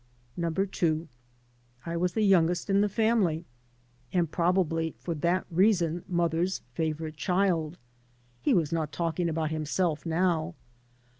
Number 0.35 0.65
two: 0.65 1.07
I 1.85 1.95
was 1.95 2.13
the 2.13 2.23
youngest 2.25 2.71
in 2.71 2.81
the 2.81 2.89
family, 2.89 3.45
and 4.11 4.31
probably 4.31 4.95
for 4.97 5.13
that 5.13 5.45
reason 5.51 6.03
mother's 6.07 6.63
favorite 6.73 7.17
child— 7.17 7.77
he 8.41 8.55
was 8.55 8.71
not 8.71 8.91
talking 8.91 9.29
about 9.29 9.51
himself 9.51 10.03
now. 10.03 10.55